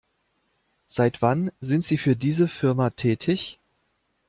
Seit 0.87 1.21
wann 1.21 1.51
sind 1.59 1.85
Sie 1.85 1.99
für 1.99 2.15
diese 2.15 2.47
Firma 2.47 2.89
tätig? 2.89 3.59